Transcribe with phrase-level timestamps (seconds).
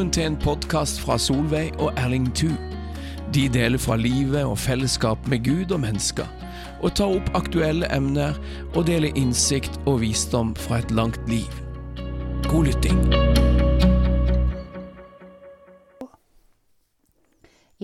[0.00, 2.48] Velkommen til en podkast fra Solveig og Erling Thu.
[3.36, 6.24] De deler fra livet og fellesskap med Gud og mennesker,
[6.80, 8.38] og tar opp aktuelle emner
[8.70, 11.52] og deler innsikt og visdom fra et langt liv.
[12.48, 13.02] God lytting.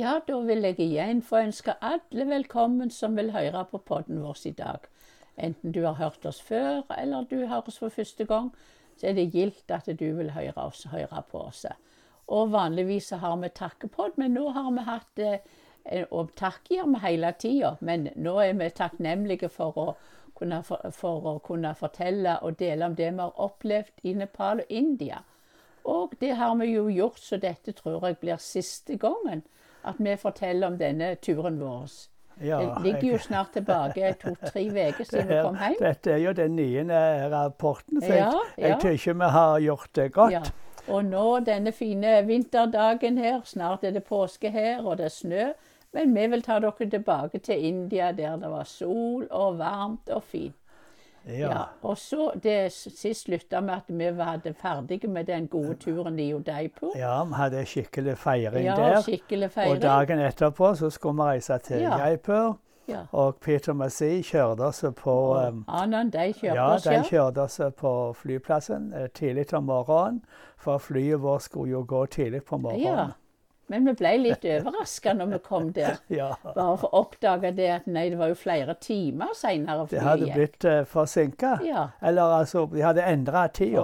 [0.00, 4.40] Ja, da vil jeg igjen få ønske alle velkommen som vil høre på podden vår
[4.48, 4.88] i dag.
[5.36, 8.54] Enten du har hørt oss før, eller du hører oss for første gang,
[8.96, 11.66] så er det gildt at du vil høre, oss, høre på oss.
[12.26, 17.02] Og vanligvis har vi takkepod, men nå har vi hatt eh, Og takk gjør vi
[17.04, 19.86] hele tida, men nå er vi takknemlige for å,
[20.34, 24.64] kunne, for, for å kunne fortelle og dele om det vi har opplevd i Nepal
[24.64, 25.22] og India.
[25.86, 29.44] Og det har vi jo gjort, så dette tror jeg blir siste gangen
[29.86, 31.94] at vi forteller om denne turen vår.
[32.42, 35.78] Ja, det ligger jo snart tilbake to-tre uker siden vi kom hjem.
[35.80, 40.12] Dette er jo den nye rapporten, så Ja, jeg, jeg tykker vi har gjort det
[40.12, 40.34] godt.
[40.34, 40.42] Ja.
[40.88, 45.46] Og nå denne fine vinterdagen her, snart er det påske her, og det er snø.
[45.92, 50.22] Men vi vil ta dere tilbake til India, der det var sol og varmt og
[50.22, 50.54] fint.
[51.26, 51.48] Ja.
[51.50, 51.62] Ja.
[51.82, 56.32] Og så det sist slutta med at vi var ferdige med den gode turen i
[56.34, 56.92] Udaipur.
[56.98, 59.00] Ja, vi hadde skikkelig feiring Ja, der.
[59.02, 61.96] skikkelig Og dagen etterpå så skulle vi reise til Ja.
[61.98, 62.58] Jaipur.
[62.88, 63.06] Ja.
[63.10, 67.02] Og Peter Massey kjørte oss på um, de kjørte ja, oss, de ja.
[67.02, 70.22] kjørte oss på flyplassen eh, tidlig om morgenen.
[70.56, 73.08] For flyet vårt skulle jo gå tidlig på ja.
[73.68, 75.96] Men vi ble litt overraska når vi kom der.
[76.16, 76.28] Ja.
[76.44, 80.28] Bare for å oppdage det at nei, det var jo flere timer seinere Det hadde
[80.32, 81.56] blitt uh, forsinka.
[81.66, 81.88] Ja.
[82.00, 83.82] Eller altså, de hadde endra tida.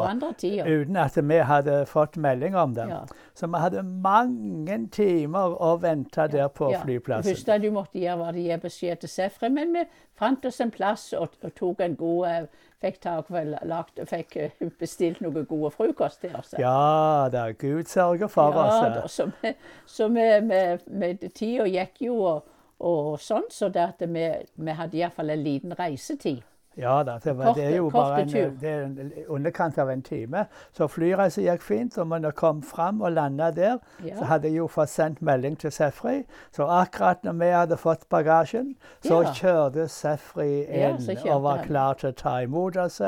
[0.66, 2.86] Uten at vi hadde fått melding om det.
[2.88, 3.02] Ja.
[3.34, 6.78] Så vi hadde mange timer å vente der på Ja.
[6.78, 7.34] Det flyplassen.
[7.34, 9.84] første du måtte gjøre, var å gi beskjed til Sefre, men vi
[10.18, 12.46] fant oss en plass og, og tok en god eh,
[12.82, 16.54] Fikk, tak, vel, lagt, fikk eh, bestilt noe gode frokost til oss.
[16.58, 19.20] Ja da, Gud sørger for Ja, oss.
[19.20, 19.52] da,
[19.86, 22.48] så vi, tida gikk jo og,
[22.82, 24.26] og sånn, så det at vi,
[24.58, 26.42] vi hadde iallfall en liten reisetid.
[26.76, 28.28] Ja da, det, var, det er jo bare en,
[28.60, 30.46] det en underkant av en time.
[30.72, 31.98] Så flyreisen gikk fint.
[31.98, 34.16] Og når jeg kom fram og landa der, Ja.
[34.16, 36.22] så hadde jeg jo fått sendt melding til Sefri.
[36.52, 38.74] Så akkurat når vi hadde fått bagasjen,
[39.04, 39.32] så Ja.
[39.32, 43.00] kjørte Sefri inn ja, og var klar til å ta imot oss.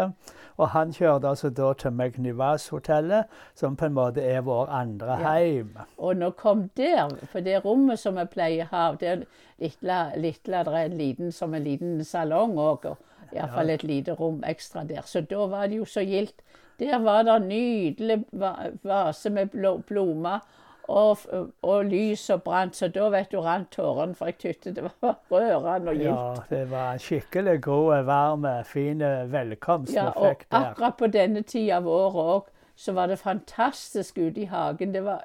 [0.56, 3.24] Og han kjørte altså da til Magnivas-hotellet,
[3.54, 5.78] som på en måte er vår andre heim.
[5.98, 9.24] Og jeg kom der, for det rommet som vi pleier å ha, det er
[9.58, 9.82] litt,
[10.16, 12.96] litt, det er en liten, som en liten salong òg, og
[13.34, 15.02] iallfall et lite rom ekstra der.
[15.06, 16.42] Så da var det jo så gildt.
[16.78, 18.24] Der var det nydelig
[18.82, 19.48] vase med
[19.86, 20.40] blomster.
[20.88, 21.18] Og,
[21.64, 25.14] og lys og brant, så da vet du rant tårene, for jeg tykte det var
[25.32, 26.10] rørende og gildt.
[26.10, 29.00] Ja, det var en skikkelig god, varm, fin
[29.32, 30.58] velkomst Ja, vi og fikk der.
[30.74, 34.92] akkurat på denne tida av året òg, så var det fantastisk ute i hagen.
[34.92, 35.24] Det var,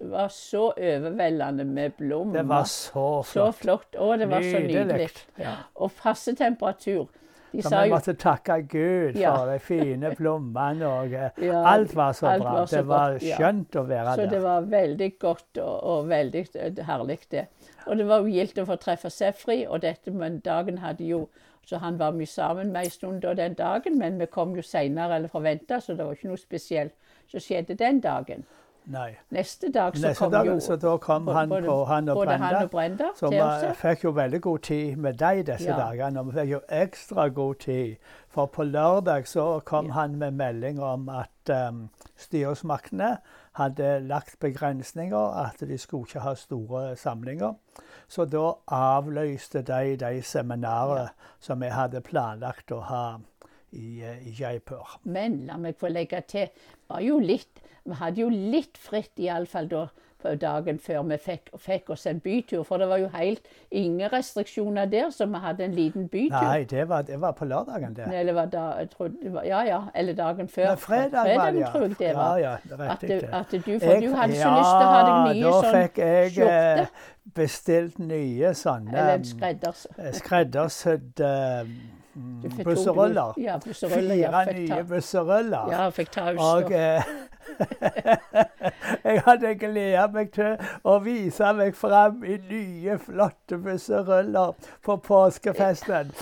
[0.00, 2.40] var så overveldende med blomster.
[2.40, 3.34] Det var så flott.
[3.34, 4.00] Så flott.
[4.00, 4.86] Å, det var så Nydelig.
[4.86, 5.10] nydelig.
[5.44, 5.52] Ja.
[5.84, 7.10] Og passe temperatur.
[7.54, 9.34] De Så vi måtte takke Gud Ja.
[9.36, 10.86] for de fine plommene.
[10.86, 12.52] og eh, Ja, Alt var så alt bra.
[12.52, 16.08] var så det var godt, skjønt å være Så det var veldig godt og, og
[16.08, 17.46] veldig eh, herlig, det.
[17.86, 21.28] Og det var jo gildt å få treffe Sefri, og dette, men dagen hadde jo
[21.66, 24.60] Så han var mye sammen med en stund da den dagen, men vi kom jo
[24.62, 26.92] seinere eller forventa, så det var ikke noe spesielt
[27.26, 28.44] som skjedde den dagen.
[28.86, 29.14] Nei.
[29.32, 32.16] Neste dag så Neste kom dag, jo så da kom han både- på han og
[32.26, 32.36] Brenda.
[32.44, 35.76] han og Brenda Så vi fikk jo veldig god tid med deg disse Ja.
[35.76, 36.20] dagene.
[36.20, 37.96] Og vi fikk jo ekstra god tid.
[38.28, 39.92] For på lørdag så kom Ja.
[39.92, 43.18] han med melding om at um, styresmaktene
[43.54, 47.54] hadde lagt begrensninger, at de skulle ikke ha store samlinger.
[48.08, 51.08] Så da avløste de de seminarene
[51.40, 53.16] som vi hadde planlagt å ha
[53.72, 54.98] i, eh, i Jaipur.
[55.04, 56.48] Men la meg få legge til,
[56.88, 59.86] var jo litt, vi hadde jo litt fritt iallfall da
[60.24, 62.62] på dagen før vi fikk, fikk oss en bytur.
[62.64, 66.38] For det var jo helt ingen restriksjoner der, så vi hadde en liten bytur.
[66.40, 68.06] Nei, det var, det var på lørdagen, det.
[68.08, 70.70] Eller var da, jeg var, ja, ja, eller dagen før.
[70.70, 71.70] Men fredag var det, Fredagen ja.
[71.74, 72.38] tror jeg det var.
[72.40, 73.28] Ja, ja, At, riktig det.
[73.32, 75.74] at du, for du hadde så lyst til å ha deg nye sånn Ja, da
[75.82, 76.80] fikk jeg skjorte.
[76.80, 79.86] eh, bestilt nye sånne Eller skredders.
[79.98, 81.30] eh, skreddersydde
[82.14, 83.32] mm, Du fikk to busseruller.
[83.44, 84.14] Ja, busseruller.
[84.24, 85.70] ja, Fire nye busseruller.
[85.72, 87.02] Ja, fikk ta ut Og eh,
[89.04, 94.54] jeg hadde gleda meg til å vise meg fram i nye, flotte busseruller
[94.84, 96.12] på påskefesten.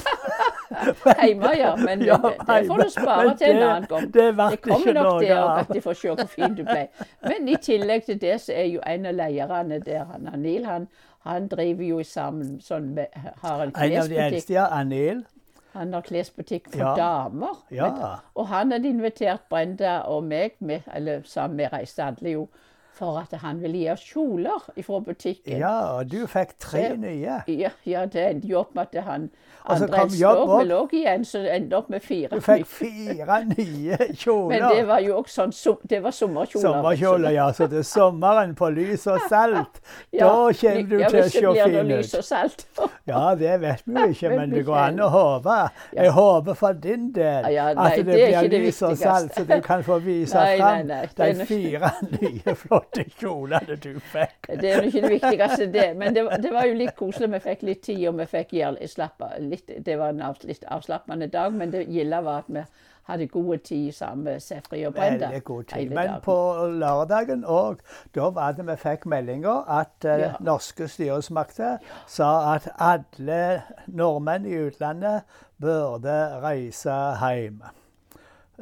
[1.22, 1.74] Hjemme, ja.
[1.76, 4.06] Men Ja, det, det får du spare til en annen gang.
[4.12, 6.86] det det, Det kommer nok der òg, at de får se hvor fin du ble.
[7.28, 10.88] Men i tillegg til det, så er jo en av lederne der, han Anil, han,
[11.28, 14.24] han driver jo sammen sånn med, har en En av de klesbutikk.
[14.32, 15.24] eldste, ja, Anil.
[15.72, 16.94] Han har klesbutikk for Ja.
[16.96, 17.56] damer.
[17.70, 17.88] Ja.
[18.34, 22.48] Og han hadde invitert Brenda og meg, med, eller sammen med reiste alle jo,
[22.92, 25.58] for at han ville gi oss kjoler fra butikken.
[25.58, 27.42] Ja, og du fikk tre Det- nye.
[27.48, 29.30] Ja, ja, det endte jo opp med at han
[29.64, 30.64] andre også.
[30.66, 32.28] lå igjen, så det endte opp med fire.
[32.30, 34.48] Du fikk fire nye kjoler.
[34.60, 36.62] Men det var jo også sånn Det var sommerkjoler.
[36.66, 37.46] Sommerkjoler, ja.
[37.52, 39.80] Så det er sommeren på lys og salt.
[40.12, 42.18] Ja, Da kommer du til å se fin noe lys ut.
[42.18, 42.66] og salt.
[43.06, 45.70] Ja, det vet vi jo ikke, Men det går an å håpe.
[45.96, 49.98] Jeg håper for din del at det, blir lys og salt, så du kan få
[50.02, 51.90] vise fram de fire
[52.20, 52.81] nye, flotte
[53.19, 54.49] kjolene du fikk.
[54.61, 55.88] Det er jo ikke det viktigste, det.
[55.96, 57.31] Men det, var- det var jo litt koselig.
[57.32, 58.55] Vi fikk litt tid, og vi fikk
[58.88, 59.70] slappe litt.
[59.87, 62.64] Det var en av, litt avslappende dag, men det gilde var at vi
[63.08, 65.26] hadde god tid sammen med Sefri og Brenda.
[65.26, 65.90] Veldig god tid.
[65.90, 66.37] Men på
[66.79, 67.81] lørdagen òg,
[68.14, 70.32] da var det vi fikk meldinger at eh, Ja.
[70.40, 75.23] norske styresmakter sa at alle nordmenn i utlandet
[75.61, 76.14] burde
[76.44, 77.62] reise hjem.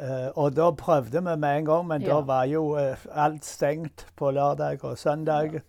[0.00, 4.06] Eh, og da prøvde vi med en gang, men da var jo eh, alt stengt
[4.16, 5.60] på lørdag og søndag.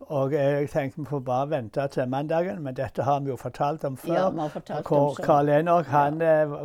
[0.00, 3.84] Og jeg tenkte vi får bare vente til mandagen, men dette har vi jo fortalt
[3.84, 4.14] om før.
[4.14, 5.22] Ja, vi har fortalt om Hvor så.
[5.22, 6.56] Karl Enok han eh,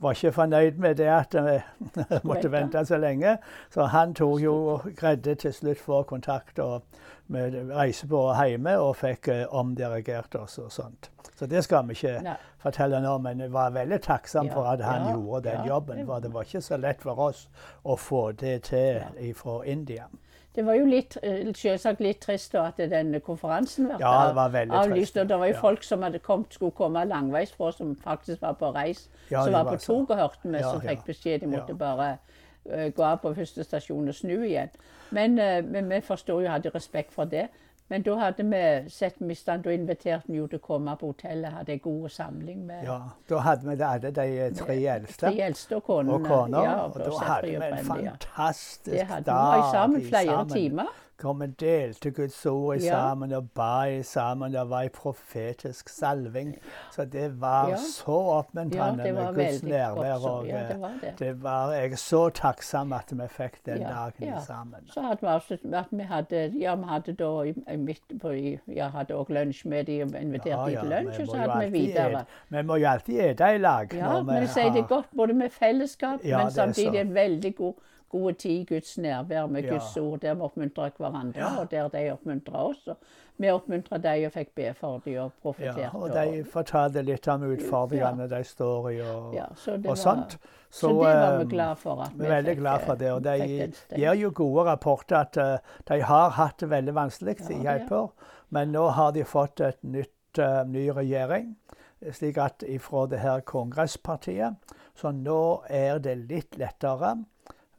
[0.00, 1.58] var- ikke fornøyd med det at vi
[2.28, 2.84] måtte Vente.
[2.86, 3.36] så lenge.
[3.70, 6.82] Så han tok jo og greide til slutt få kontakt og
[7.28, 11.10] med reisebyrået hjemme og fikk eh, omdirigert oss og sånt.
[11.38, 12.34] Så det skal vi ikke Nei.
[12.58, 15.66] fortelle nå, men jeg var veldig takksom Ja, for at han ja, gjorde den ja,
[15.74, 16.06] jobben.
[16.06, 17.48] For det var ikke så lett for oss
[17.84, 19.04] å få det til
[19.36, 20.08] fra India.
[20.56, 24.34] Det var jo litt, eh, selvsagt litt trist da at denne konferansen ble Ja, det
[24.34, 24.94] var avlyst.
[24.94, 25.60] trist, Og det var jo ja.
[25.60, 29.08] folk som hadde kommet, skulle komme langveisfra, som faktisk var på reis.
[29.30, 32.18] Ja, som var på tog og hørte vi, som fikk beskjed de måtte bare
[32.72, 34.68] uh, gå av på første stasjon og snu igjen.
[35.10, 37.48] Men, uh, men vi forstår jo, hadde respekt for det.
[37.88, 40.92] Men da hadde vi sett vi i stand, da inviterte vi jo til å komme
[41.00, 42.98] på hotellet, hadde en god samling med Ja,
[43.30, 45.26] da hadde vi alle de tre eldste.
[45.30, 46.18] Tre eldste og konene.
[46.18, 50.96] og ja, og da hadde vi en fantastisk dag Det hadde vi sammen flere timer.
[51.18, 52.92] Kom og delte Guds ord i Ja.
[52.94, 54.52] sammen og ba sammen.
[54.52, 56.54] Det var en profetisk salving.
[56.92, 57.76] Så det var Ja.
[57.76, 60.24] så oppmuntrende Ja, med Guds nærvær.
[60.28, 61.18] og, eh, det var det.
[61.18, 64.80] det var, jeg er så takksom at vi fikk den dagen sammen.
[64.86, 68.28] Så hadde vi avsluttet at vi hadde, ja, vi hadde da midt på,
[68.68, 71.36] Jeg hadde også lunsj med de og inviterte Ja, de ja, til lunsj, og så
[71.36, 72.24] hadde vi videre.
[72.50, 73.92] Vi må jo alltid ete i lag.
[73.94, 77.74] Ja, men vi sier det godt både med fellesskap, men samtidig en veldig god,
[78.08, 79.72] god tid i Guds nærvær med Ja.
[79.72, 81.60] Guds ord, der vi oppmuntrer hverandre, Ja.
[81.60, 82.88] og der de oppmuntrer oss.
[82.88, 82.96] Og
[83.38, 87.42] vi oppmuntret de og fikk be for de og Ja, og de fortalte litt om
[87.42, 90.38] utfordringene de står i og, ja, så det var, sånt.
[90.70, 92.98] Så, det var vi eh, glad for at Vi er veldig fikk, glad for eh,
[92.98, 93.12] det.
[93.12, 95.58] Og de gir jo gode rapporter at uh,
[95.88, 97.92] de har hatt det veldig vanskelig i Ja, et.
[98.50, 101.56] Men nå har de fått et nytt, uh, ny regjering.
[102.12, 104.54] Slik at ifra det her kongresspartiet.
[104.94, 107.24] Så nå er det litt lettere.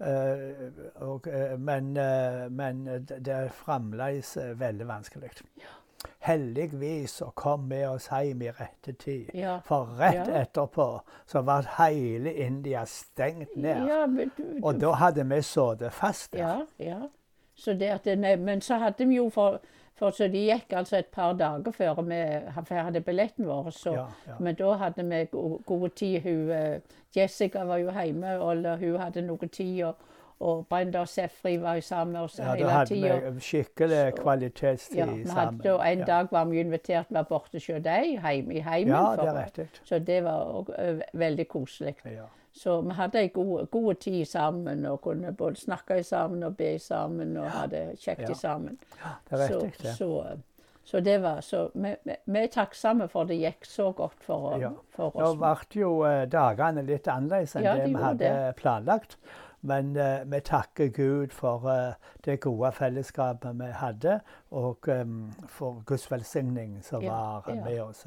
[0.02, 5.30] Eh, og, eh, men, eh, men det er fremdeles veldig vanskelig.
[6.20, 9.30] Heldigvis så kom vi oss hjem i rette tid.
[9.34, 9.60] Ja.
[9.66, 10.42] For rett Ja.
[10.42, 13.88] etterpå så var hele India stengt ned.
[13.88, 16.40] Ja, men du, Og da hadde vi sittet fast der.
[16.40, 17.00] Ja, ja.
[17.56, 19.60] Så det at nei, men så hadde vi jo for,
[20.00, 22.20] for så det gikk altså et par dager før vi
[22.76, 23.70] hadde billetten vår.
[23.76, 24.38] Så, Ja, ja.
[24.40, 26.22] Men da hadde vi go- god tid.
[26.24, 26.80] Hun, eh,
[27.16, 29.84] Jessica var jo hjemme, og hun hadde noe tid.
[29.84, 29.96] Og,
[30.40, 33.30] og Brenda og Sefri var jo sammen med oss Ja, da hadde tida.
[33.30, 35.60] vi skikkelig kvalitetstid Ja, vi sammen.
[35.60, 36.06] hadde, og en ja.
[36.06, 38.94] dag var vi invitert og borte hos deg heim, i heimen.
[38.94, 39.68] ja, det er riktig.
[39.84, 41.96] Så det var også, eh, veldig koselig.
[42.06, 42.30] Ja.
[42.54, 46.80] Så vi hadde en god, god tid sammen og kunne både snakke sammen og be
[46.80, 48.34] sammen og ha det kjekt Ja.
[48.34, 48.78] sammen.
[49.30, 49.96] Det er så, riktig, det.
[49.96, 50.24] Så,
[50.84, 54.58] så det var så vi, vi, vi er takksomme for det gikk så godt for,
[54.60, 54.72] Ja.
[54.96, 58.54] for Nå ble jo eh, dagene litt annerledes enn Ja, det de vi hadde hadde
[58.58, 59.18] planlagt.
[59.62, 61.94] Men eh, vi takker Gud for eh,
[62.26, 64.20] det gode fellesskapet vi hadde,
[64.52, 67.64] og um, for Guds velsigning som Ja, var ja.
[67.66, 68.06] med oss.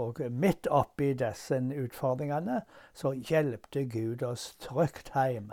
[0.00, 2.60] Og midt oppi disse utfordringene
[2.96, 5.50] så hjelpte Gud oss trygt hjem.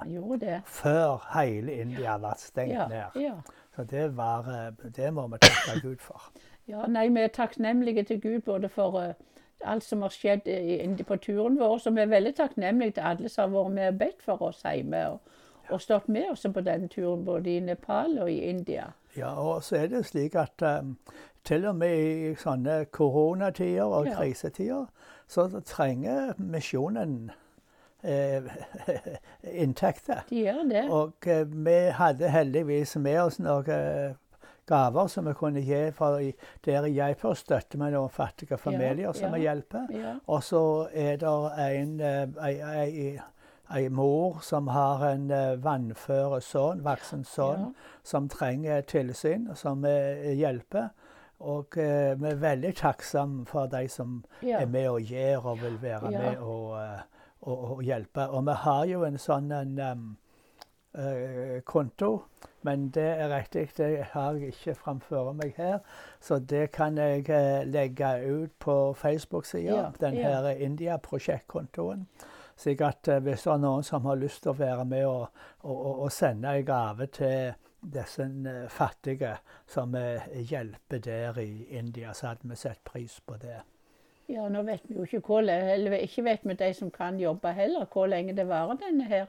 [0.66, 3.22] Før hele India ble stengt Ja, ned.
[3.22, 3.34] ja.
[3.76, 6.22] Så det, var, eh, det må vi takke Gud for.
[6.68, 9.14] ja, nei, vi er takknemlige til Gud både for uh,
[9.64, 13.02] alt som har skjedd i, i- på turen vår, så vi er veldig takknemlige til
[13.04, 15.04] alle som har vært med og bedt for oss hjemme.
[15.10, 15.20] Og,
[15.70, 18.86] og stått med oss på den turen, både i Nepal og i India.
[19.18, 20.98] Ja, og så er det slik at um,
[21.48, 24.16] til og med i sånne koronatider og Ja.
[24.20, 24.86] krisetider,
[25.28, 27.32] så trenger misjonen
[28.04, 28.44] eh,
[29.64, 30.24] inntekter.
[30.30, 30.90] De gjør det.
[30.90, 34.16] Og eh, vi hadde heldigvis med oss noen eh,
[34.68, 35.92] gaver som vi kunne gi.
[35.96, 36.34] For i,
[36.66, 39.36] der jeg Geipur støtter med noen fattige familier som ja.
[39.36, 39.88] vi hjelper.
[39.96, 40.14] Ja.
[40.28, 41.34] Og så er det
[41.72, 43.24] en, eh,
[43.76, 47.98] ei, mor som har en uh, vannfør sønn, voksen sønn, ja.
[48.04, 50.90] som trenger tilsyn, som uh, hjelper.
[51.40, 54.62] Og eh, vi er veldig takksomme for de som ja.
[54.62, 56.22] er med og gjør og vil være ja.
[56.22, 56.72] med og,
[57.42, 58.28] og, og, hjelpe.
[58.28, 60.08] Og vi har jo en sånn en, um,
[61.66, 62.24] konto,
[62.66, 65.78] men det er riktig, det har jeg ikke framfor meg her.
[66.20, 67.30] Så det kan jeg
[67.70, 69.92] legge ut på Facebook-sida, ja.
[70.00, 72.08] den her India-prosjektkontoen.
[72.58, 75.30] Slik at uh, hvis det er noen som har lyst til å være med og,
[75.62, 79.96] og sende en gave til disse eh, fattige som
[80.34, 83.62] hjelper der i India, så hadde vi sett pris på det.
[84.28, 87.54] Ja, nå vet vi jo ikke hvor eller ikke vet vi de som kan jobbe
[87.56, 89.26] heller, hvor lenge det varer denne her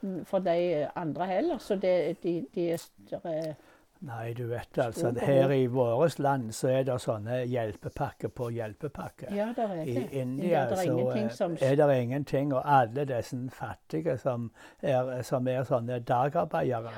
[0.00, 1.58] mm, for de andre heller.
[1.58, 3.54] Så det, de, de er
[4.02, 9.28] Nei, du vet altså, her i vårt land så er det sånne hjelpepakke på hjelpepakke.
[9.30, 9.92] Ja, der er det.
[9.94, 11.54] I India det er så eh, som...
[11.60, 12.50] er det ingenting.
[12.54, 14.50] Og alle disse fattige som
[14.82, 16.90] er, som er sånne dagarbeidere,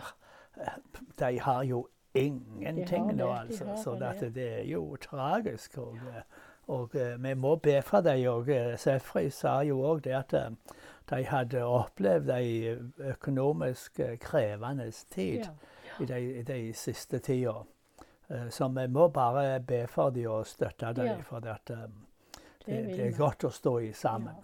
[1.18, 3.64] de har jo ingenting nå, altså.
[3.84, 5.78] Så det, det, er jo tragisk.
[5.78, 5.98] Og,
[6.66, 8.28] og uh, vi må be for dem.
[8.28, 10.76] Og uh, Sefri sa jo òg det at uh,
[11.10, 15.46] de hadde opplevd ei økonomisk krevende tid.
[16.00, 17.52] I de, de siste tida.
[18.50, 21.92] Så vi må bare be for dem og støtte dem, for at, um,
[22.66, 24.34] det, det, er godt å stå i sammen.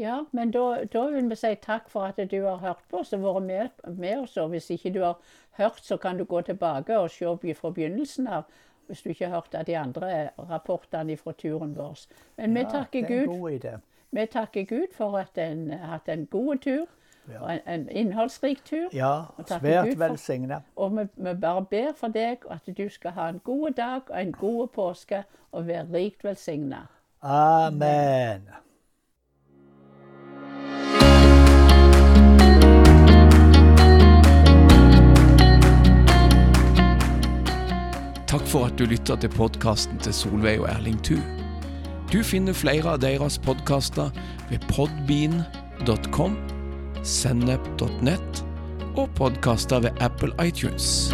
[0.00, 3.12] Ja, men da, da, vil vi si takk for at du har hørt på oss
[3.12, 4.36] og vært med, med oss.
[4.40, 5.18] Og hvis ikke du har
[5.58, 8.48] hørt, så kan du gå tilbake og se fra begynnelsen av.
[8.86, 12.06] Hvis du ikke har hørt av de andre rapportene fra turen vår.
[12.36, 13.68] Men vi takker Gud.
[14.10, 16.86] Vi takker Gud for at en har hatt en god tur.
[17.30, 17.52] Ja.
[17.52, 18.88] En, en, innholdsrik tur.
[18.92, 20.62] Ja, svært velsigna.
[20.76, 24.16] Og vi, vi, bare ber for deg at du skal ha en god dag og
[24.22, 26.86] en god påske og være rikt velsigna.
[27.22, 28.48] Amen.
[38.50, 41.20] For at du lytter til podkasten til Solveig og Erling Thu.
[42.10, 44.10] Du finner flere av deres podkaster
[44.50, 46.34] ved podbean.com
[47.06, 48.42] sennep.nett
[48.98, 51.12] og podkaster ved Apple iTunes.